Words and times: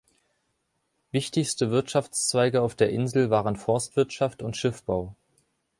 Wichtigste 1.11 1.69
Wirtschaftszweige 1.69 2.63
auf 2.63 2.73
der 2.73 2.89
Insel 2.89 3.29
waren 3.29 3.55
Forstwirtschaft 3.55 4.41
und 4.41 4.57
Schiffbau. 4.57 5.13